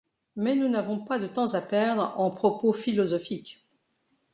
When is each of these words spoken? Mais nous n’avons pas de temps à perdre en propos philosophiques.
Mais 0.35 0.55
nous 0.55 0.67
n’avons 0.67 0.97
pas 1.05 1.19
de 1.19 1.27
temps 1.27 1.53
à 1.53 1.61
perdre 1.61 2.15
en 2.17 2.31
propos 2.31 2.73
philosophiques. 2.73 3.63